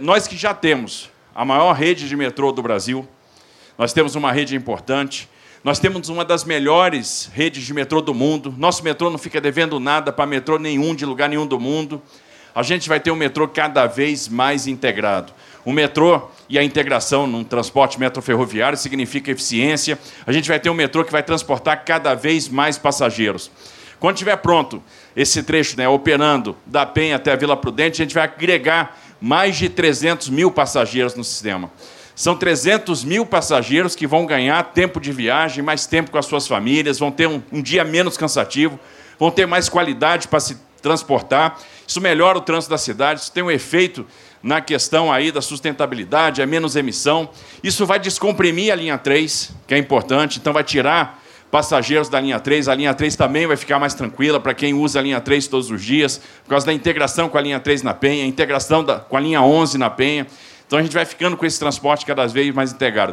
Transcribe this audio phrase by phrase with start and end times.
[0.00, 3.06] Nós que já temos a maior rede de metrô do Brasil,
[3.76, 5.28] nós temos uma rede importante,
[5.62, 8.54] nós temos uma das melhores redes de metrô do mundo.
[8.56, 12.00] Nosso metrô não fica devendo nada para metrô nenhum, de lugar nenhum do mundo.
[12.54, 15.34] A gente vai ter um metrô cada vez mais integrado.
[15.66, 19.98] O metrô e a integração num transporte metroferroviário significa eficiência.
[20.26, 23.50] A gente vai ter um metrô que vai transportar cada vez mais passageiros.
[23.98, 24.82] Quando estiver pronto
[25.14, 29.56] esse trecho, né, operando da Penha até a Vila Prudente, a gente vai agregar mais
[29.56, 31.70] de 300 mil passageiros no sistema.
[32.14, 36.46] São 300 mil passageiros que vão ganhar tempo de viagem, mais tempo com as suas
[36.46, 38.78] famílias, vão ter um, um dia menos cansativo,
[39.18, 41.58] vão ter mais qualidade para se transportar.
[41.86, 44.06] Isso melhora o trânsito da cidade, isso tem um efeito
[44.42, 47.28] na questão aí da sustentabilidade, é menos emissão.
[47.62, 51.19] Isso vai descomprimir a linha 3, que é importante, então vai tirar
[51.50, 52.68] passageiros da linha 3.
[52.68, 55.70] A linha 3 também vai ficar mais tranquila para quem usa a linha 3 todos
[55.70, 59.16] os dias, por causa da integração com a linha 3 na Penha, integração da, com
[59.16, 60.26] a linha 11 na Penha.
[60.66, 63.08] Então a gente vai ficando com esse transporte cada vez mais integrado.